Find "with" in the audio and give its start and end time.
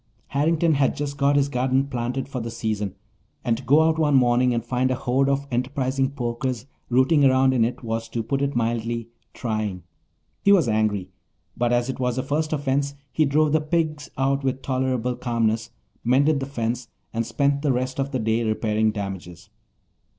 14.43-14.63